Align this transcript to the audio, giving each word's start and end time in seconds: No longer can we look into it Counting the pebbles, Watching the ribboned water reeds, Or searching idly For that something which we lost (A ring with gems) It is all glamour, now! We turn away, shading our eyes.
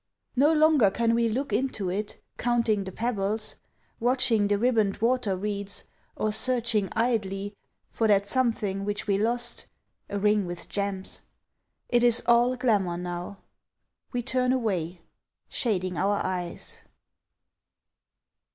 No 0.35 0.51
longer 0.51 0.89
can 0.89 1.13
we 1.13 1.29
look 1.29 1.53
into 1.53 1.91
it 1.91 2.19
Counting 2.39 2.85
the 2.85 2.91
pebbles, 2.91 3.57
Watching 3.99 4.47
the 4.47 4.57
ribboned 4.57 4.97
water 4.97 5.37
reeds, 5.37 5.83
Or 6.15 6.31
searching 6.31 6.89
idly 6.93 7.53
For 7.91 8.07
that 8.07 8.25
something 8.25 8.83
which 8.83 9.05
we 9.05 9.19
lost 9.19 9.67
(A 10.09 10.17
ring 10.17 10.47
with 10.47 10.67
gems) 10.67 11.21
It 11.87 12.01
is 12.01 12.23
all 12.25 12.55
glamour, 12.55 12.97
now! 12.97 13.41
We 14.11 14.23
turn 14.23 14.51
away, 14.51 15.01
shading 15.49 15.99
our 15.99 16.19
eyes. 16.25 16.79